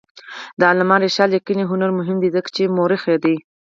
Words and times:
د 0.59 0.61
علامه 0.71 0.95
رشاد 1.05 1.29
لیکنی 1.35 1.63
هنر 1.71 1.89
مهم 1.99 2.17
دی 2.19 2.29
ځکه 2.35 2.49
چې 2.55 2.63
مؤرخ 2.75 3.03
دی. 3.23 3.35